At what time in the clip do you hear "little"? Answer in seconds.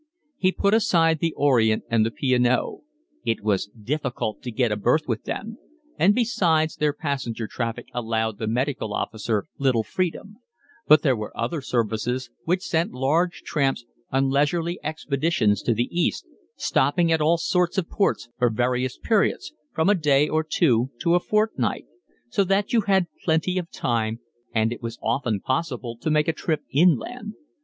9.59-9.83